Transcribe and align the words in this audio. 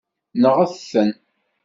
Nɣet-ten. 0.41 1.11